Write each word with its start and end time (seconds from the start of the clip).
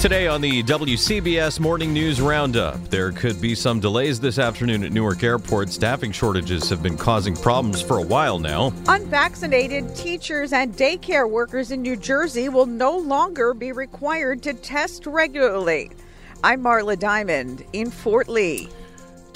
Today 0.00 0.26
on 0.26 0.42
the 0.42 0.62
WCBS 0.62 1.58
Morning 1.58 1.92
News 1.92 2.20
Roundup, 2.20 2.90
there 2.90 3.10
could 3.12 3.40
be 3.40 3.54
some 3.54 3.80
delays 3.80 4.20
this 4.20 4.38
afternoon 4.38 4.84
at 4.84 4.92
Newark 4.92 5.24
Airport. 5.24 5.70
Staffing 5.70 6.12
shortages 6.12 6.68
have 6.68 6.82
been 6.82 6.98
causing 6.98 7.34
problems 7.34 7.80
for 7.80 7.96
a 7.96 8.02
while 8.02 8.38
now. 8.38 8.74
Unvaccinated 8.88 9.96
teachers 9.96 10.52
and 10.52 10.74
daycare 10.74 11.28
workers 11.28 11.70
in 11.70 11.80
New 11.80 11.96
Jersey 11.96 12.50
will 12.50 12.66
no 12.66 12.96
longer 12.96 13.54
be 13.54 13.72
required 13.72 14.42
to 14.42 14.52
test 14.52 15.06
regularly. 15.06 15.90
I'm 16.44 16.62
Marla 16.62 16.98
Diamond 16.98 17.64
in 17.72 17.90
Fort 17.90 18.28
Lee. 18.28 18.68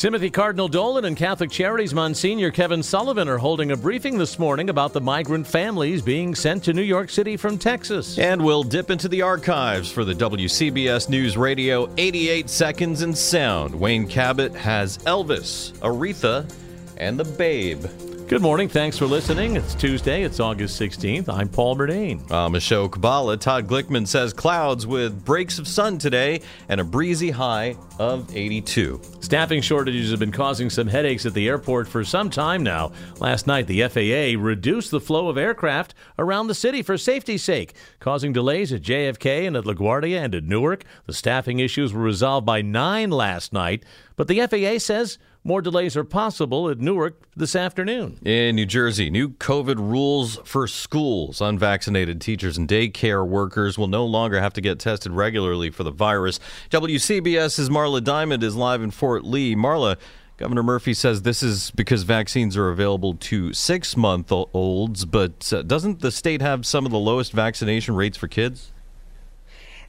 Timothy 0.00 0.30
Cardinal 0.30 0.66
Dolan 0.66 1.04
and 1.04 1.14
Catholic 1.14 1.50
Charities 1.50 1.92
Monsignor 1.92 2.50
Kevin 2.50 2.82
Sullivan 2.82 3.28
are 3.28 3.36
holding 3.36 3.72
a 3.72 3.76
briefing 3.76 4.16
this 4.16 4.38
morning 4.38 4.70
about 4.70 4.94
the 4.94 5.00
migrant 5.02 5.46
families 5.46 6.00
being 6.00 6.34
sent 6.34 6.64
to 6.64 6.72
New 6.72 6.80
York 6.80 7.10
City 7.10 7.36
from 7.36 7.58
Texas. 7.58 8.18
And 8.18 8.42
we'll 8.42 8.62
dip 8.62 8.90
into 8.90 9.08
the 9.08 9.20
archives 9.20 9.92
for 9.92 10.06
the 10.06 10.14
WCBS 10.14 11.10
News 11.10 11.36
Radio 11.36 11.86
88 11.98 12.48
Seconds 12.48 13.02
in 13.02 13.14
Sound. 13.14 13.78
Wayne 13.78 14.06
Cabot 14.06 14.54
has 14.54 14.96
Elvis, 15.00 15.72
Aretha, 15.80 16.50
and 16.96 17.20
the 17.20 17.24
Babe. 17.24 17.84
Good 18.30 18.42
morning. 18.42 18.68
Thanks 18.68 18.96
for 18.96 19.06
listening. 19.06 19.56
It's 19.56 19.74
Tuesday. 19.74 20.22
It's 20.22 20.38
August 20.38 20.80
16th. 20.80 21.28
I'm 21.28 21.48
Paul 21.48 21.74
Murnane. 21.74 22.30
I'm 22.30 22.52
Ashok 22.52 23.00
Bhalla. 23.00 23.36
Todd 23.36 23.66
Glickman 23.66 24.06
says 24.06 24.32
clouds 24.32 24.86
with 24.86 25.24
breaks 25.24 25.58
of 25.58 25.66
sun 25.66 25.98
today 25.98 26.42
and 26.68 26.80
a 26.80 26.84
breezy 26.84 27.32
high 27.32 27.74
of 27.98 28.30
82. 28.36 29.00
Staffing 29.18 29.62
shortages 29.62 30.12
have 30.12 30.20
been 30.20 30.30
causing 30.30 30.70
some 30.70 30.86
headaches 30.86 31.26
at 31.26 31.34
the 31.34 31.48
airport 31.48 31.88
for 31.88 32.04
some 32.04 32.30
time 32.30 32.62
now. 32.62 32.92
Last 33.18 33.48
night, 33.48 33.66
the 33.66 33.82
FAA 33.88 34.40
reduced 34.40 34.92
the 34.92 35.00
flow 35.00 35.28
of 35.28 35.36
aircraft 35.36 35.94
around 36.16 36.46
the 36.46 36.54
city 36.54 36.82
for 36.82 36.96
safety's 36.96 37.42
sake, 37.42 37.74
causing 37.98 38.32
delays 38.32 38.72
at 38.72 38.82
JFK 38.82 39.44
and 39.44 39.56
at 39.56 39.64
LaGuardia 39.64 40.22
and 40.22 40.36
at 40.36 40.44
Newark. 40.44 40.84
The 41.06 41.14
staffing 41.14 41.58
issues 41.58 41.92
were 41.92 42.02
resolved 42.02 42.46
by 42.46 42.62
9 42.62 43.10
last 43.10 43.52
night, 43.52 43.84
but 44.14 44.28
the 44.28 44.46
FAA 44.46 44.78
says 44.78 45.18
more 45.42 45.62
delays 45.62 45.96
are 45.96 46.04
possible 46.04 46.68
at 46.68 46.78
Newark 46.78 47.22
this 47.34 47.56
afternoon. 47.56 48.18
In 48.24 48.56
New 48.56 48.66
Jersey, 48.66 49.08
new 49.08 49.30
COVID 49.30 49.78
rules 49.78 50.38
for 50.44 50.66
schools. 50.66 51.40
Unvaccinated 51.40 52.20
teachers 52.20 52.58
and 52.58 52.68
daycare 52.68 53.26
workers 53.26 53.78
will 53.78 53.88
no 53.88 54.04
longer 54.04 54.40
have 54.40 54.52
to 54.54 54.60
get 54.60 54.78
tested 54.78 55.12
regularly 55.12 55.70
for 55.70 55.82
the 55.82 55.90
virus. 55.90 56.40
WCBS's 56.70 57.70
Marla 57.70 58.04
Diamond 58.04 58.42
is 58.42 58.54
live 58.54 58.82
in 58.82 58.90
Fort 58.90 59.24
Lee. 59.24 59.56
Marla, 59.56 59.96
Governor 60.36 60.62
Murphy 60.62 60.94
says 60.94 61.22
this 61.22 61.42
is 61.42 61.70
because 61.70 62.02
vaccines 62.02 62.56
are 62.56 62.68
available 62.68 63.14
to 63.14 63.52
six 63.52 63.96
month 63.96 64.30
olds, 64.32 65.04
but 65.04 65.52
uh, 65.52 65.62
doesn't 65.62 66.00
the 66.00 66.10
state 66.10 66.42
have 66.42 66.66
some 66.66 66.84
of 66.84 66.92
the 66.92 66.98
lowest 66.98 67.32
vaccination 67.32 67.94
rates 67.94 68.16
for 68.16 68.28
kids? 68.28 68.72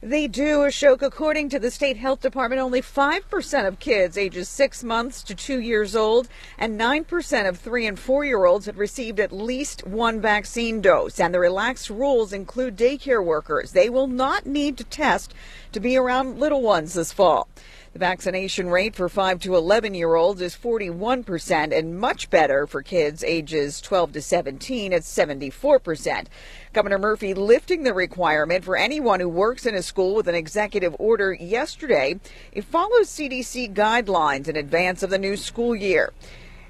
They 0.04 0.26
do, 0.26 0.62
Ashok. 0.62 1.00
According 1.00 1.50
to 1.50 1.60
the 1.60 1.70
state 1.70 1.96
health 1.96 2.22
department, 2.22 2.60
only 2.60 2.82
5% 2.82 3.68
of 3.68 3.78
kids 3.78 4.18
ages 4.18 4.48
six 4.48 4.82
months 4.82 5.22
to 5.22 5.32
two 5.32 5.60
years 5.60 5.94
old 5.94 6.28
and 6.58 6.76
9% 6.78 7.48
of 7.48 7.56
three 7.56 7.86
and 7.86 7.96
four 7.96 8.24
year 8.24 8.44
olds 8.44 8.66
had 8.66 8.76
received 8.76 9.20
at 9.20 9.30
least 9.30 9.86
one 9.86 10.20
vaccine 10.20 10.80
dose. 10.80 11.20
And 11.20 11.32
the 11.32 11.38
relaxed 11.38 11.88
rules 11.88 12.32
include 12.32 12.76
daycare 12.76 13.24
workers. 13.24 13.70
They 13.70 13.88
will 13.88 14.08
not 14.08 14.44
need 14.44 14.76
to 14.78 14.84
test 14.84 15.34
to 15.70 15.78
be 15.78 15.96
around 15.96 16.40
little 16.40 16.62
ones 16.62 16.94
this 16.94 17.12
fall. 17.12 17.48
The 17.92 17.98
vaccination 17.98 18.70
rate 18.70 18.96
for 18.96 19.10
5 19.10 19.40
to 19.40 19.54
11 19.54 19.92
year 19.92 20.14
olds 20.14 20.40
is 20.40 20.56
41% 20.56 21.76
and 21.76 22.00
much 22.00 22.30
better 22.30 22.66
for 22.66 22.80
kids 22.80 23.22
ages 23.22 23.82
12 23.82 24.12
to 24.12 24.22
17 24.22 24.94
at 24.94 25.02
74%. 25.02 26.26
Governor 26.72 26.98
Murphy 26.98 27.34
lifting 27.34 27.82
the 27.82 27.92
requirement 27.92 28.64
for 28.64 28.78
anyone 28.78 29.20
who 29.20 29.28
works 29.28 29.66
in 29.66 29.74
a 29.74 29.82
school 29.82 30.14
with 30.14 30.26
an 30.26 30.34
executive 30.34 30.96
order 30.98 31.34
yesterday. 31.34 32.18
It 32.52 32.64
follows 32.64 33.10
CDC 33.10 33.74
guidelines 33.74 34.48
in 34.48 34.56
advance 34.56 35.02
of 35.02 35.10
the 35.10 35.18
new 35.18 35.36
school 35.36 35.76
year. 35.76 36.14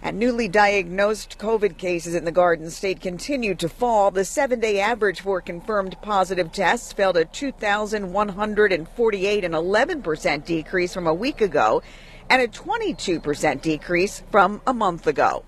And 0.05 0.19
newly 0.19 0.49
diagnosed 0.49 1.39
COVID 1.39 1.79
cases 1.79 2.17
in 2.17 2.25
the 2.25 2.33
Garden 2.33 2.71
State 2.71 3.01
continued 3.01 3.61
to 3.61 3.69
fall. 3.69 4.11
The 4.11 4.25
seven 4.25 4.59
day 4.59 4.81
average 4.81 5.21
for 5.21 5.41
confirmed 5.41 5.97
positive 6.03 6.51
tests 6.51 6.93
fell 6.93 7.13
to 7.13 7.25
2,148, 7.25 9.45
an 9.45 9.53
11% 9.53 10.45
decrease 10.45 10.93
from 10.93 11.07
a 11.07 11.15
week 11.15 11.41
ago, 11.41 11.85
and 12.29 12.43
a 12.43 12.49
22% 12.49 13.63
decrease 13.63 14.25
from 14.33 14.61
a 14.67 14.75
month 14.75 15.07
ago. 15.07 15.45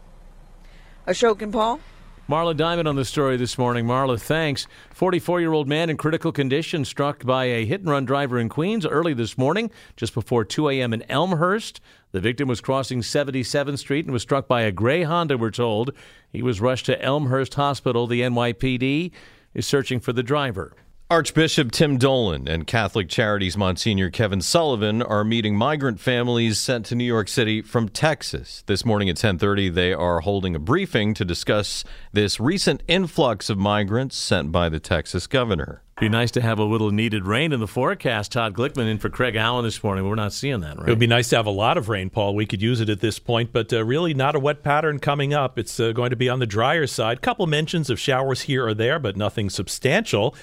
Ashok 1.09 1.43
and 1.43 1.53
Paul? 1.53 1.81
Marla 2.27 2.57
Diamond 2.57 2.89
on 2.89 2.97
the 2.97 3.05
story 3.05 3.37
this 3.37 3.59
morning. 3.59 3.85
Marla, 3.85 4.19
thanks. 4.19 4.67
44 4.95 5.43
year 5.43 5.53
old 5.53 5.69
man 5.69 5.91
in 5.91 5.99
critical 5.99 6.33
condition 6.33 6.87
struck 6.87 7.23
by 7.23 7.45
a 7.45 7.67
hit 7.67 7.83
and 7.83 7.91
run 7.91 8.07
driver 8.07 8.39
in 8.39 8.49
Queens 8.49 8.87
early 8.87 9.13
this 9.13 9.37
morning, 9.37 9.71
just 9.95 10.15
before 10.15 10.43
2 10.43 10.71
a.m. 10.71 10.95
in 10.95 11.03
Elmhurst. 11.11 11.83
The 12.15 12.21
victim 12.21 12.47
was 12.47 12.61
crossing 12.61 13.01
77th 13.01 13.81
Street 13.81 14.05
and 14.05 14.13
was 14.13 14.23
struck 14.23 14.47
by 14.47 14.63
a 14.63 14.71
gray 14.71 15.03
Honda, 15.03 15.37
we're 15.37 15.51
told. 15.51 15.91
He 16.33 16.43
was 16.43 16.61
rushed 16.61 16.87
to 16.87 17.03
Elmhurst 17.03 17.55
Hospital. 17.55 18.07
The 18.07 18.21
NYPD 18.21 19.11
is 19.53 19.67
searching 19.67 19.99
for 19.99 20.13
the 20.13 20.23
driver. 20.23 20.77
Archbishop 21.11 21.71
Tim 21.71 21.99
Dolan 21.99 22.49
and 22.49 22.67
Catholic 22.67 23.11
Charities 23.11 23.59
Monsignor 23.59 24.09
Kevin 24.09 24.41
Sullivan 24.41 25.03
are 25.03 25.23
meeting 25.23 25.55
migrant 25.55 26.01
families 26.01 26.59
sent 26.59 26.87
to 26.87 26.95
New 26.95 27.05
York 27.05 27.29
City 27.29 27.61
from 27.61 27.91
Texas. 27.91 28.65
This 28.67 28.87
morning 28.87 29.11
at 29.11 29.17
10:30 29.17 29.69
they 29.69 29.93
are 29.93 30.21
holding 30.21 30.57
a 30.57 30.59
briefing 30.59 31.13
to 31.13 31.23
discuss 31.23 31.85
this 32.15 32.41
recent 32.41 32.83
influx 32.89 33.51
of 33.51 33.59
migrants 33.59 34.17
sent 34.17 34.51
by 34.51 34.71
the 34.71 34.81
Texas 34.81 35.27
governor. 35.27 35.83
Be 36.01 36.09
nice 36.09 36.31
to 36.33 36.41
have 36.41 36.59
a 36.59 36.65
little 36.65 36.91
needed 36.91 37.27
rain 37.27 37.53
in 37.53 37.61
the 37.61 37.69
forecast. 37.69 38.33
Todd 38.33 38.55
Glickman 38.55 38.91
in 38.91 38.97
for 38.97 39.11
Craig 39.11 39.37
Allen 39.37 39.65
this 39.65 39.85
morning. 39.85 40.09
We're 40.09 40.15
not 40.15 40.33
seeing 40.33 40.61
that, 40.61 40.79
right? 40.79 40.89
It 40.89 40.91
would 40.91 40.99
be 40.99 41.07
nice 41.07 41.29
to 41.29 41.37
have 41.37 41.47
a 41.47 41.51
lot 41.51 41.77
of 41.77 41.91
rain, 41.91 42.09
Paul. 42.09 42.35
We 42.35 42.47
could 42.47 42.63
use 42.63 42.81
it 42.81 42.89
at 42.89 43.01
this 43.01 43.19
point, 43.19 43.53
but 43.53 43.73
uh, 43.75 43.85
really 43.85 44.15
not 44.15 44.35
a 44.35 44.41
wet 44.41 44.63
pattern 44.63 44.99
coming 44.99 45.35
up. 45.35 45.59
It's 45.59 45.79
uh, 45.79 45.93
going 45.93 46.11
to 46.11 46.17
be 46.17 46.31
on 46.31 46.39
the 46.39 46.47
drier 46.47 46.87
side. 46.87 47.21
Couple 47.21 47.47
mentions 47.47 47.91
of 47.91 48.01
showers 48.01 48.43
here 48.43 48.67
or 48.67 48.73
there, 48.73 48.99
but 48.99 49.19
nothing 49.19 49.51
substantial. 49.51 50.35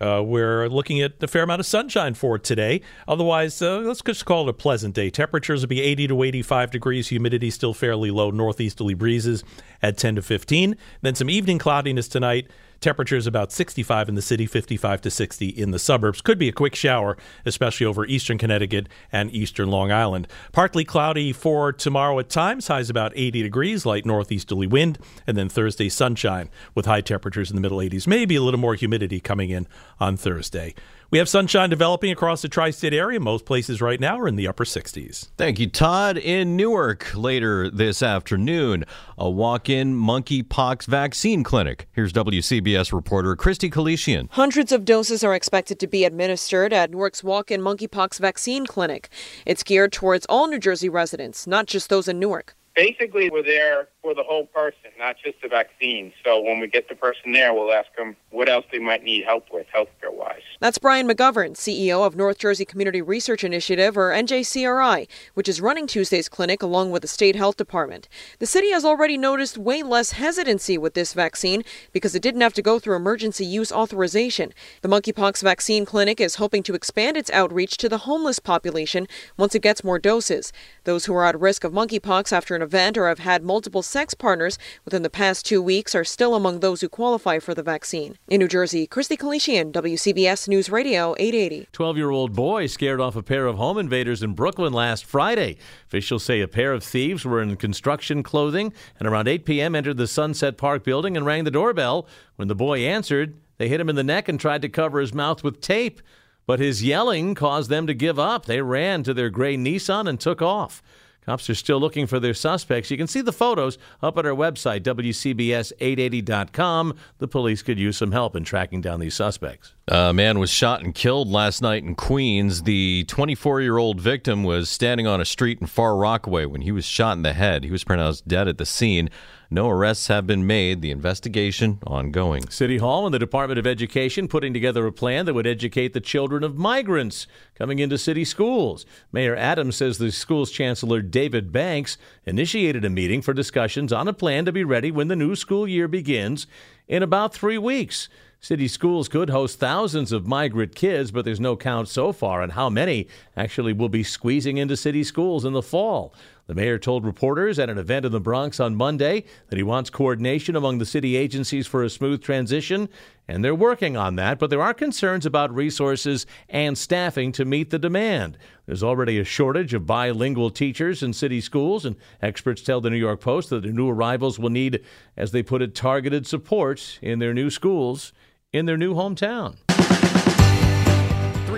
Uh, 0.00 0.22
we're 0.24 0.68
looking 0.68 1.00
at 1.00 1.22
a 1.22 1.26
fair 1.26 1.42
amount 1.42 1.60
of 1.60 1.66
sunshine 1.66 2.14
for 2.14 2.38
today. 2.38 2.80
Otherwise, 3.06 3.60
uh, 3.60 3.78
let's 3.78 4.02
just 4.02 4.24
call 4.24 4.46
it 4.46 4.50
a 4.50 4.52
pleasant 4.52 4.94
day. 4.94 5.10
Temperatures 5.10 5.62
will 5.62 5.68
be 5.68 5.80
80 5.80 6.08
to 6.08 6.22
85 6.22 6.70
degrees. 6.70 7.08
Humidity 7.08 7.50
still 7.50 7.74
fairly 7.74 8.10
low. 8.10 8.30
Northeasterly 8.30 8.94
breezes 8.94 9.42
at 9.82 9.98
10 9.98 10.16
to 10.16 10.22
15. 10.22 10.76
Then 11.02 11.14
some 11.14 11.28
evening 11.28 11.58
cloudiness 11.58 12.08
tonight. 12.08 12.48
Temperatures 12.80 13.26
about 13.26 13.50
65 13.50 14.08
in 14.08 14.14
the 14.14 14.22
city, 14.22 14.46
55 14.46 15.00
to 15.00 15.10
60 15.10 15.48
in 15.48 15.72
the 15.72 15.78
suburbs. 15.78 16.20
Could 16.20 16.38
be 16.38 16.48
a 16.48 16.52
quick 16.52 16.76
shower, 16.76 17.16
especially 17.44 17.86
over 17.86 18.06
eastern 18.06 18.38
Connecticut 18.38 18.88
and 19.10 19.32
eastern 19.32 19.68
Long 19.68 19.90
Island. 19.90 20.28
Partly 20.52 20.84
cloudy 20.84 21.32
for 21.32 21.72
tomorrow 21.72 22.18
at 22.20 22.28
times, 22.28 22.68
highs 22.68 22.88
about 22.88 23.12
80 23.16 23.42
degrees, 23.42 23.84
light 23.84 24.06
northeasterly 24.06 24.68
wind, 24.68 24.98
and 25.26 25.36
then 25.36 25.48
Thursday 25.48 25.88
sunshine 25.88 26.50
with 26.74 26.86
high 26.86 27.00
temperatures 27.00 27.50
in 27.50 27.56
the 27.56 27.62
middle 27.62 27.78
80s. 27.78 28.06
Maybe 28.06 28.36
a 28.36 28.42
little 28.42 28.60
more 28.60 28.76
humidity 28.76 29.18
coming 29.18 29.50
in 29.50 29.66
on 29.98 30.16
Thursday. 30.16 30.74
We 31.10 31.16
have 31.16 31.28
sunshine 31.30 31.70
developing 31.70 32.10
across 32.10 32.42
the 32.42 32.50
tri 32.50 32.68
state 32.68 32.92
area. 32.92 33.18
Most 33.18 33.46
places 33.46 33.80
right 33.80 33.98
now 33.98 34.18
are 34.18 34.28
in 34.28 34.36
the 34.36 34.46
upper 34.46 34.66
60s. 34.66 35.30
Thank 35.38 35.58
you, 35.58 35.66
Todd. 35.66 36.18
In 36.18 36.54
Newark 36.54 37.14
later 37.14 37.70
this 37.70 38.02
afternoon, 38.02 38.84
a 39.16 39.30
walk 39.30 39.70
in 39.70 39.94
monkeypox 39.94 40.84
vaccine 40.84 41.42
clinic. 41.44 41.88
Here's 41.92 42.12
WCBS 42.12 42.92
reporter 42.92 43.34
Christy 43.36 43.70
Kalishian. 43.70 44.28
Hundreds 44.32 44.70
of 44.70 44.84
doses 44.84 45.24
are 45.24 45.34
expected 45.34 45.80
to 45.80 45.86
be 45.86 46.04
administered 46.04 46.74
at 46.74 46.90
Newark's 46.90 47.24
walk 47.24 47.50
in 47.50 47.62
monkeypox 47.62 48.18
vaccine 48.18 48.66
clinic. 48.66 49.08
It's 49.46 49.62
geared 49.62 49.92
towards 49.92 50.26
all 50.28 50.46
New 50.46 50.58
Jersey 50.58 50.90
residents, 50.90 51.46
not 51.46 51.64
just 51.64 51.88
those 51.88 52.06
in 52.06 52.18
Newark. 52.18 52.54
Basically, 52.76 53.30
we're 53.30 53.42
there 53.42 53.88
for 54.08 54.14
the 54.14 54.22
whole 54.22 54.46
person, 54.46 54.90
not 54.98 55.16
just 55.22 55.36
the 55.42 55.48
vaccine. 55.48 56.14
So 56.24 56.40
when 56.40 56.60
we 56.60 56.66
get 56.66 56.88
the 56.88 56.94
person 56.94 57.32
there, 57.32 57.52
we'll 57.52 57.74
ask 57.74 57.94
them 57.94 58.16
what 58.30 58.48
else 58.48 58.64
they 58.72 58.78
might 58.78 59.04
need 59.04 59.24
help 59.24 59.44
with, 59.52 59.66
healthcare 59.74 60.10
wise. 60.10 60.40
That's 60.60 60.78
Brian 60.78 61.06
McGovern, 61.06 61.52
CEO 61.52 62.06
of 62.06 62.16
North 62.16 62.38
Jersey 62.38 62.64
Community 62.64 63.02
Research 63.02 63.44
Initiative, 63.44 63.98
or 63.98 64.10
NJCRI, 64.10 65.08
which 65.34 65.46
is 65.46 65.60
running 65.60 65.86
Tuesday's 65.86 66.30
clinic 66.30 66.62
along 66.62 66.90
with 66.90 67.02
the 67.02 67.08
state 67.08 67.36
health 67.36 67.58
department. 67.58 68.08
The 68.38 68.46
city 68.46 68.70
has 68.70 68.82
already 68.82 69.18
noticed 69.18 69.58
way 69.58 69.82
less 69.82 70.12
hesitancy 70.12 70.78
with 70.78 70.94
this 70.94 71.12
vaccine 71.12 71.62
because 71.92 72.14
it 72.14 72.22
didn't 72.22 72.40
have 72.40 72.54
to 72.54 72.62
go 72.62 72.78
through 72.78 72.96
emergency 72.96 73.44
use 73.44 73.70
authorization. 73.70 74.54
The 74.80 74.88
monkeypox 74.88 75.42
vaccine 75.42 75.84
clinic 75.84 76.18
is 76.18 76.36
hoping 76.36 76.62
to 76.62 76.74
expand 76.74 77.18
its 77.18 77.30
outreach 77.30 77.76
to 77.76 77.90
the 77.90 77.98
homeless 77.98 78.38
population 78.38 79.06
once 79.36 79.54
it 79.54 79.60
gets 79.60 79.84
more 79.84 79.98
doses. 79.98 80.50
Those 80.84 81.04
who 81.04 81.14
are 81.14 81.26
at 81.26 81.38
risk 81.38 81.62
of 81.62 81.72
monkeypox 81.72 82.32
after 82.32 82.56
an 82.56 82.62
event 82.62 82.96
or 82.96 83.08
have 83.08 83.18
had 83.18 83.42
multiple 83.42 83.82
sex 83.98 84.14
partners 84.14 84.60
within 84.84 85.02
the 85.02 85.10
past 85.10 85.44
two 85.44 85.60
weeks 85.60 85.92
are 85.92 86.04
still 86.04 86.36
among 86.36 86.60
those 86.60 86.80
who 86.82 86.88
qualify 86.88 87.40
for 87.40 87.52
the 87.52 87.64
vaccine. 87.64 88.16
In 88.28 88.38
New 88.38 88.46
Jersey, 88.46 88.86
Christy 88.86 89.16
Kalishian, 89.16 89.72
WCBS 89.72 90.46
News 90.46 90.70
Radio 90.70 91.16
880. 91.18 91.66
12 91.72 91.96
year 91.96 92.10
old 92.10 92.32
boy 92.32 92.68
scared 92.68 93.00
off 93.00 93.16
a 93.16 93.24
pair 93.24 93.46
of 93.46 93.56
home 93.56 93.76
invaders 93.76 94.22
in 94.22 94.34
Brooklyn 94.34 94.72
last 94.72 95.04
Friday. 95.04 95.56
Officials 95.88 96.22
say 96.22 96.40
a 96.40 96.46
pair 96.46 96.72
of 96.72 96.84
thieves 96.84 97.24
were 97.24 97.42
in 97.42 97.56
construction 97.56 98.22
clothing 98.22 98.72
and 99.00 99.08
around 99.08 99.26
8 99.26 99.44
p.m. 99.44 99.74
entered 99.74 99.96
the 99.96 100.06
Sunset 100.06 100.56
Park 100.56 100.84
building 100.84 101.16
and 101.16 101.26
rang 101.26 101.42
the 101.42 101.50
doorbell. 101.50 102.06
When 102.36 102.46
the 102.46 102.54
boy 102.54 102.86
answered, 102.86 103.34
they 103.56 103.68
hit 103.68 103.80
him 103.80 103.88
in 103.88 103.96
the 103.96 104.04
neck 104.04 104.28
and 104.28 104.38
tried 104.38 104.62
to 104.62 104.68
cover 104.68 105.00
his 105.00 105.12
mouth 105.12 105.42
with 105.42 105.60
tape. 105.60 106.00
But 106.46 106.60
his 106.60 106.84
yelling 106.84 107.34
caused 107.34 107.68
them 107.68 107.88
to 107.88 107.94
give 107.94 108.16
up. 108.16 108.46
They 108.46 108.62
ran 108.62 109.02
to 109.02 109.12
their 109.12 109.28
gray 109.28 109.56
Nissan 109.56 110.08
and 110.08 110.20
took 110.20 110.40
off. 110.40 110.84
Cops 111.28 111.50
are 111.50 111.54
still 111.54 111.78
looking 111.78 112.06
for 112.06 112.18
their 112.18 112.32
suspects. 112.32 112.90
You 112.90 112.96
can 112.96 113.06
see 113.06 113.20
the 113.20 113.32
photos 113.32 113.76
up 114.00 114.16
at 114.16 114.24
our 114.24 114.32
website, 114.32 114.80
WCBS880.com. 114.80 116.96
The 117.18 117.28
police 117.28 117.60
could 117.60 117.78
use 117.78 117.98
some 117.98 118.12
help 118.12 118.34
in 118.34 118.44
tracking 118.44 118.80
down 118.80 118.98
these 118.98 119.14
suspects. 119.14 119.74
A 119.88 120.14
man 120.14 120.38
was 120.38 120.48
shot 120.48 120.82
and 120.82 120.94
killed 120.94 121.28
last 121.28 121.60
night 121.60 121.82
in 121.82 121.96
Queens. 121.96 122.62
The 122.62 123.04
24 123.08 123.60
year 123.60 123.76
old 123.76 124.00
victim 124.00 124.42
was 124.42 124.70
standing 124.70 125.06
on 125.06 125.20
a 125.20 125.26
street 125.26 125.60
in 125.60 125.66
Far 125.66 125.96
Rockaway 125.96 126.46
when 126.46 126.62
he 126.62 126.72
was 126.72 126.86
shot 126.86 127.18
in 127.18 127.24
the 127.24 127.34
head. 127.34 127.62
He 127.62 127.70
was 127.70 127.84
pronounced 127.84 128.26
dead 128.26 128.48
at 128.48 128.56
the 128.56 128.64
scene. 128.64 129.10
No 129.50 129.70
arrests 129.70 130.08
have 130.08 130.26
been 130.26 130.46
made. 130.46 130.82
The 130.82 130.90
investigation 130.90 131.78
ongoing. 131.86 132.50
City 132.50 132.76
Hall 132.76 133.06
and 133.06 133.14
the 133.14 133.18
Department 133.18 133.58
of 133.58 133.66
Education 133.66 134.28
putting 134.28 134.52
together 134.52 134.86
a 134.86 134.92
plan 134.92 135.24
that 135.24 135.32
would 135.32 135.46
educate 135.46 135.94
the 135.94 136.02
children 136.02 136.44
of 136.44 136.58
migrants 136.58 137.26
coming 137.54 137.78
into 137.78 137.96
city 137.96 138.26
schools. 138.26 138.84
Mayor 139.10 139.34
Adams 139.34 139.76
says 139.76 139.96
the 139.96 140.12
school's 140.12 140.50
chancellor 140.50 141.00
David 141.00 141.50
Banks 141.50 141.96
initiated 142.26 142.84
a 142.84 142.90
meeting 142.90 143.22
for 143.22 143.32
discussions 143.32 143.90
on 143.90 144.06
a 144.06 144.12
plan 144.12 144.44
to 144.44 144.52
be 144.52 144.64
ready 144.64 144.90
when 144.90 145.08
the 145.08 145.16
new 145.16 145.34
school 145.34 145.66
year 145.66 145.88
begins 145.88 146.46
in 146.86 147.02
about 147.02 147.32
three 147.32 147.58
weeks. 147.58 148.10
City 148.40 148.68
schools 148.68 149.08
could 149.08 149.30
host 149.30 149.58
thousands 149.58 150.12
of 150.12 150.26
migrant 150.26 150.74
kids, 150.74 151.10
but 151.10 151.24
there's 151.24 151.40
no 151.40 151.56
count 151.56 151.88
so 151.88 152.12
far 152.12 152.40
on 152.40 152.50
how 152.50 152.70
many 152.70 153.08
actually 153.36 153.72
will 153.72 153.88
be 153.88 154.04
squeezing 154.04 154.58
into 154.58 154.76
city 154.76 155.02
schools 155.02 155.44
in 155.44 155.54
the 155.54 155.62
fall. 155.62 156.14
The 156.48 156.54
mayor 156.54 156.78
told 156.78 157.04
reporters 157.04 157.58
at 157.58 157.68
an 157.68 157.76
event 157.76 158.06
in 158.06 158.12
the 158.12 158.20
Bronx 158.20 158.58
on 158.58 158.74
Monday 158.74 159.24
that 159.48 159.58
he 159.58 159.62
wants 159.62 159.90
coordination 159.90 160.56
among 160.56 160.78
the 160.78 160.86
city 160.86 161.14
agencies 161.14 161.66
for 161.66 161.84
a 161.84 161.90
smooth 161.90 162.22
transition, 162.22 162.88
and 163.28 163.44
they're 163.44 163.54
working 163.54 163.98
on 163.98 164.16
that, 164.16 164.38
but 164.38 164.48
there 164.48 164.62
are 164.62 164.72
concerns 164.72 165.26
about 165.26 165.54
resources 165.54 166.24
and 166.48 166.78
staffing 166.78 167.32
to 167.32 167.44
meet 167.44 167.68
the 167.68 167.78
demand. 167.78 168.38
There's 168.64 168.82
already 168.82 169.18
a 169.18 169.24
shortage 169.24 169.74
of 169.74 169.84
bilingual 169.84 170.48
teachers 170.48 171.02
in 171.02 171.12
city 171.12 171.42
schools, 171.42 171.84
and 171.84 171.96
experts 172.22 172.62
tell 172.62 172.80
the 172.80 172.88
New 172.88 172.96
York 172.96 173.20
Post 173.20 173.50
that 173.50 173.64
the 173.64 173.68
new 173.68 173.90
arrivals 173.90 174.38
will 174.38 174.48
need, 174.48 174.82
as 175.18 175.32
they 175.32 175.42
put 175.42 175.60
it, 175.60 175.74
targeted 175.74 176.26
support 176.26 176.98
in 177.02 177.18
their 177.18 177.34
new 177.34 177.50
schools 177.50 178.14
in 178.54 178.64
their 178.64 178.78
new 178.78 178.94
hometown. 178.94 179.58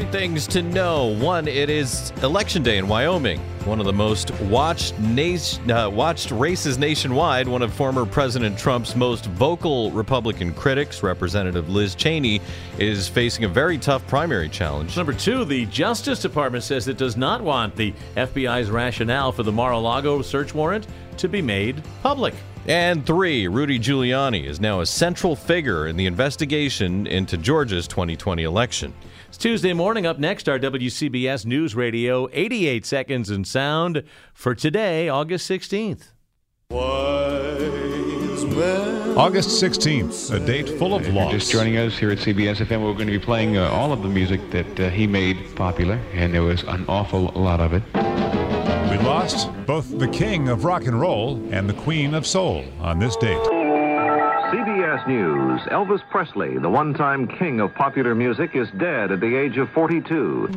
Three 0.01 0.11
things 0.13 0.47
to 0.47 0.63
know. 0.63 1.09
One, 1.19 1.47
it 1.47 1.69
is 1.69 2.11
election 2.23 2.63
day 2.63 2.79
in 2.79 2.89
Wyoming, 2.89 3.39
one 3.67 3.81
of 3.81 3.85
the 3.85 3.93
most 3.93 4.31
watched 4.41 4.99
nation, 4.99 5.71
uh, 5.71 5.91
watched 5.91 6.31
races 6.31 6.79
nationwide. 6.79 7.47
One 7.47 7.61
of 7.61 7.71
former 7.75 8.07
President 8.07 8.59
Trump's 8.59 8.97
most 8.97 9.27
vocal 9.27 9.91
Republican 9.91 10.55
critics, 10.55 11.03
Representative 11.03 11.69
Liz 11.69 11.95
Cheney, 11.95 12.41
is 12.79 13.09
facing 13.09 13.45
a 13.45 13.49
very 13.49 13.77
tough 13.77 14.07
primary 14.07 14.49
challenge. 14.49 14.97
Number 14.97 15.13
two, 15.13 15.45
the 15.45 15.67
Justice 15.67 16.23
Department 16.23 16.65
says 16.65 16.89
it 16.89 16.97
does 16.97 17.19
not 17.19 17.43
want 17.43 17.77
the 17.77 17.93
FBI's 18.17 18.71
rationale 18.71 19.33
for 19.33 19.43
the 19.43 19.53
Mar-a-Lago 19.53 20.23
search 20.23 20.55
warrant 20.55 20.87
to 21.19 21.29
be 21.29 21.43
made 21.43 21.83
public. 22.03 22.33
And 22.67 23.05
three, 23.05 23.49
Rudy 23.49 23.79
Giuliani 23.79 24.47
is 24.47 24.61
now 24.61 24.81
a 24.81 24.87
central 24.87 25.37
figure 25.37 25.89
in 25.89 25.99
the 25.99 26.07
investigation 26.07 27.07
into 27.07 27.37
Georgia's 27.37 27.87
2020 27.87 28.45
election. 28.45 28.95
It's 29.31 29.39
Tuesday 29.39 29.73
morning. 29.73 30.07
Up 30.07 30.19
next, 30.19 30.49
our 30.49 30.59
WCBS 30.59 31.47
News 31.47 31.77
Radio 31.77 32.29
88 32.33 32.85
seconds 32.85 33.31
in 33.31 33.45
sound 33.45 34.03
for 34.35 34.57
today, 34.57 35.09
August 35.09 35.49
16th. 35.49 36.09
August 39.17 39.63
16th, 39.63 40.35
a 40.35 40.45
date 40.45 40.69
full 40.81 40.97
of 40.97 41.07
If 41.07 41.15
loss. 41.15 41.31
just 41.31 41.53
joining 41.53 41.77
us 41.77 41.97
here 41.97 42.11
at 42.11 42.19
CBS 42.19 42.57
FM, 42.57 42.83
we're 42.83 42.95
going 42.95 43.07
to 43.07 43.13
be 43.13 43.21
playing 43.21 43.57
uh, 43.57 43.69
all 43.71 43.93
of 43.93 44.03
the 44.03 44.09
music 44.09 44.41
that 44.51 44.81
uh, 44.81 44.91
he 44.91 45.07
made 45.07 45.55
popular, 45.55 46.01
and 46.13 46.35
there 46.35 46.43
was 46.43 46.65
an 46.65 46.85
awful 46.89 47.27
lot 47.37 47.61
of 47.61 47.73
it. 47.73 47.85
We 47.95 48.99
lost 48.99 49.49
both 49.65 49.97
the 49.97 50.09
king 50.09 50.49
of 50.49 50.65
rock 50.65 50.87
and 50.87 51.01
roll 51.01 51.37
and 51.53 51.69
the 51.69 51.75
queen 51.75 52.15
of 52.15 52.27
soul 52.27 52.65
on 52.81 52.99
this 52.99 53.15
date. 53.15 53.60
CBS 55.01 55.07
News. 55.07 55.61
Elvis 55.71 56.03
Presley, 56.11 56.59
the 56.59 56.69
one 56.69 56.95
time 56.95 57.27
king 57.27 57.61
of 57.61 57.75
popular 57.75 58.15
music, 58.15 58.55
is 58.55 58.69
dead 58.79 59.13
at 59.13 59.21
the 59.21 59.37
age 59.37 59.57
of 59.57 59.69
42. 59.71 60.49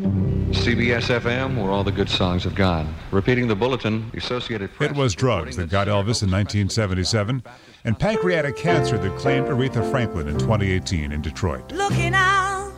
CBS 0.52 1.20
FM, 1.20 1.62
where 1.62 1.72
all 1.72 1.84
the 1.84 1.92
good 1.92 2.10
songs 2.10 2.44
have 2.44 2.56
gone. 2.56 2.94
Repeating 3.12 3.48
the 3.48 3.56
bulletin, 3.56 4.10
the 4.12 4.18
Associated 4.18 4.72
Press. 4.74 4.92
It 4.92 4.98
was 4.98 5.16
drugs 5.16 5.56
that 5.58 5.70
got 5.70 5.88
Elvis 5.88 6.24
in 6.24 6.32
1977 6.32 7.44
and 7.86 8.00
pancreatic 8.00 8.56
cancer 8.56 8.98
that 8.98 9.18
claimed 9.18 9.48
Aretha 9.48 9.90
Franklin 9.90 10.28
in 10.28 10.38
2018 10.38 11.12
in 11.12 11.22
Detroit. 11.22 11.72
Looking 11.72 12.14
out 12.14 12.72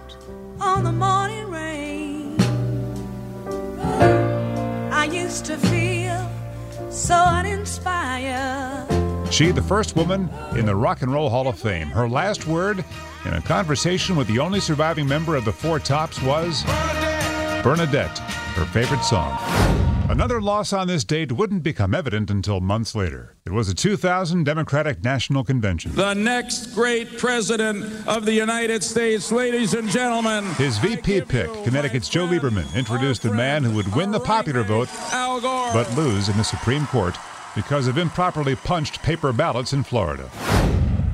on 0.59 0.83
the 0.83 0.91
morning 0.91 1.49
rain. 1.51 2.39
I 4.91 5.05
used 5.11 5.45
to 5.45 5.57
feel 5.57 6.29
so 6.89 7.15
uninspired. 7.15 9.04
She, 9.35 9.51
the 9.51 9.61
first 9.61 9.97
woman 9.97 10.29
in 10.55 10.65
the 10.65 10.77
Rock 10.77 11.01
and 11.01 11.11
Roll 11.11 11.29
Hall 11.29 11.49
of 11.49 11.59
Fame. 11.59 11.87
Her 11.87 12.07
last 12.07 12.47
word 12.47 12.85
in 13.25 13.33
a 13.33 13.41
conversation 13.41 14.15
with 14.15 14.29
the 14.29 14.39
only 14.39 14.61
surviving 14.61 15.05
member 15.05 15.35
of 15.35 15.43
the 15.43 15.51
Four 15.51 15.77
Tops 15.77 16.21
was 16.21 16.63
Bernadette, 17.61 18.17
her 18.55 18.63
favorite 18.63 19.03
song. 19.03 19.37
Another 20.09 20.41
loss 20.41 20.71
on 20.71 20.87
this 20.87 21.03
date 21.03 21.33
wouldn't 21.33 21.63
become 21.63 21.93
evident 21.93 22.31
until 22.31 22.61
months 22.61 22.95
later. 22.95 23.35
It 23.45 23.51
was 23.51 23.67
the 23.67 23.73
2000 23.73 24.45
Democratic 24.45 25.03
National 25.03 25.43
Convention. 25.43 25.93
The 25.95 26.13
next 26.13 26.67
great 26.73 27.17
president 27.17 28.07
of 28.07 28.23
the 28.23 28.31
United 28.31 28.85
States, 28.85 29.33
ladies 29.33 29.73
and 29.73 29.89
gentlemen. 29.89 30.45
His 30.53 30.77
VP 30.77 31.23
pick, 31.23 31.51
Connecticut's 31.65 32.07
Joe 32.07 32.25
Lieberman, 32.25 32.73
introduced 32.73 33.23
the 33.23 33.33
man 33.33 33.65
who 33.65 33.75
would 33.75 33.93
win 33.93 34.11
the 34.11 34.19
popular 34.21 34.63
vote 34.63 34.87
but 35.11 35.93
lose 35.97 36.29
in 36.29 36.37
the 36.37 36.43
Supreme 36.45 36.87
Court 36.87 37.17
because 37.55 37.87
of 37.87 37.97
improperly 37.97 38.55
punched 38.55 39.01
paper 39.01 39.31
ballots 39.31 39.73
in 39.73 39.83
Florida. 39.83 40.29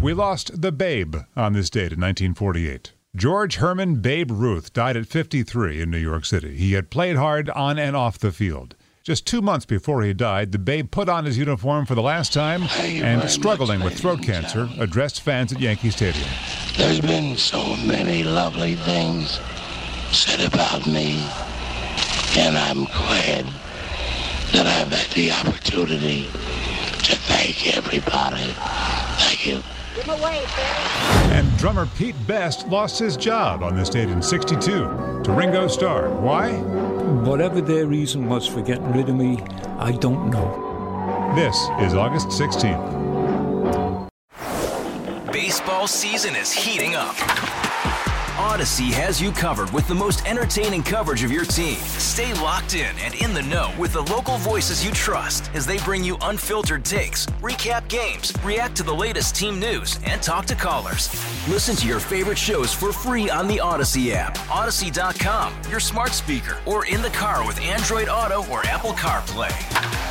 We 0.01 0.13
lost 0.13 0.61
the 0.61 0.71
Babe 0.71 1.15
on 1.37 1.53
this 1.53 1.69
date 1.69 1.93
in 1.93 2.01
1948. 2.01 2.93
George 3.15 3.57
Herman 3.57 3.97
Babe 3.97 4.31
Ruth 4.31 4.73
died 4.73 4.97
at 4.97 5.05
53 5.05 5.81
in 5.81 5.91
New 5.91 5.97
York 5.97 6.25
City. 6.25 6.55
He 6.55 6.73
had 6.73 6.89
played 6.89 7.17
hard 7.17 7.49
on 7.51 7.77
and 7.77 7.95
off 7.95 8.17
the 8.17 8.31
field. 8.31 8.75
Just 9.03 9.25
two 9.27 9.41
months 9.41 9.65
before 9.65 10.03
he 10.03 10.13
died, 10.13 10.51
the 10.51 10.59
Babe 10.59 10.89
put 10.89 11.09
on 11.09 11.25
his 11.25 11.37
uniform 11.37 11.85
for 11.85 11.95
the 11.95 12.01
last 12.01 12.33
time 12.33 12.63
and, 12.79 13.29
struggling 13.29 13.83
with 13.83 13.97
throat 13.97 14.21
cancer, 14.21 14.69
addressed 14.79 15.21
fans 15.21 15.51
at 15.51 15.59
Yankee 15.59 15.89
Stadium. 15.89 16.27
There's 16.77 17.01
been 17.01 17.35
so 17.35 17.75
many 17.77 18.23
lovely 18.23 18.75
things 18.75 19.39
said 20.11 20.41
about 20.53 20.85
me, 20.85 21.27
and 22.37 22.57
I'm 22.57 22.85
glad 22.85 23.47
that 24.53 24.67
I've 24.67 24.91
had 24.91 25.11
the 25.11 25.31
opportunity 25.31 26.23
to 26.23 27.15
thank 27.15 27.75
everybody. 27.75 28.53
Thank 29.17 29.47
you. 29.47 29.61
And 31.31 31.57
drummer 31.57 31.85
Pete 31.97 32.15
Best 32.25 32.67
lost 32.67 32.97
his 32.99 33.17
job 33.17 33.63
on 33.63 33.75
this 33.75 33.89
date 33.89 34.09
in 34.09 34.21
62 34.21 35.21
to 35.23 35.31
Ringo 35.31 35.67
Starr. 35.67 36.09
Why? 36.09 36.53
Whatever 37.23 37.61
their 37.61 37.87
reason 37.87 38.27
was 38.29 38.47
for 38.47 38.61
getting 38.61 38.91
rid 38.93 39.09
of 39.09 39.15
me, 39.15 39.39
I 39.77 39.91
don't 39.91 40.29
know. 40.29 41.33
This 41.35 41.55
is 41.79 41.93
August 41.93 42.29
16th. 42.29 44.09
Baseball 45.31 45.87
season 45.87 46.35
is 46.35 46.51
heating 46.51 46.95
up. 46.95 47.15
Audacy 48.41 48.91
has 48.91 49.21
you 49.21 49.31
covered 49.31 49.69
with 49.69 49.87
the 49.87 49.93
most 49.93 50.25
entertaining 50.25 50.81
coverage 50.81 51.23
of 51.23 51.31
your 51.31 51.45
team. 51.45 51.77
Stay 51.77 52.33
locked 52.41 52.73
in 52.73 52.97
and 52.97 53.13
in 53.21 53.35
the 53.35 53.43
know 53.43 53.71
with 53.77 53.93
the 53.93 54.01
local 54.01 54.37
voices 54.37 54.83
you 54.83 54.91
trust 54.91 55.51
as 55.53 55.67
they 55.67 55.77
bring 55.85 56.03
you 56.03 56.17
unfiltered 56.21 56.83
takes, 56.83 57.27
recap 57.39 57.87
games, 57.87 58.33
react 58.43 58.75
to 58.77 58.81
the 58.81 58.91
latest 58.91 59.35
team 59.35 59.59
news, 59.59 59.99
and 60.05 60.23
talk 60.23 60.47
to 60.47 60.55
callers. 60.55 61.07
Listen 61.47 61.75
to 61.75 61.87
your 61.87 61.99
favorite 61.99 62.37
shows 62.37 62.73
for 62.73 62.91
free 62.91 63.29
on 63.29 63.47
the 63.47 63.57
Audacy 63.57 64.11
app, 64.11 64.35
Audacy.com, 64.49 65.53
your 65.69 65.79
smart 65.79 66.09
speaker, 66.09 66.57
or 66.65 66.87
in 66.87 67.03
the 67.03 67.11
car 67.11 67.45
with 67.45 67.61
Android 67.61 68.09
Auto 68.09 68.43
or 68.51 68.65
Apple 68.65 68.93
CarPlay. 68.93 70.10